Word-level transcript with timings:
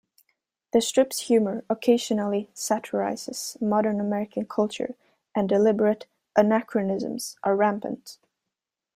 The 0.73 0.81
strip's 0.81 1.19
humor 1.27 1.63
occasionally 1.69 2.49
satirizes 2.55 3.55
modern 3.61 3.99
American 4.01 4.47
culture, 4.47 4.95
and 5.35 5.47
deliberate 5.47 6.07
anachronisms 6.35 7.37
are 7.43 7.55
rampant. 7.55 8.17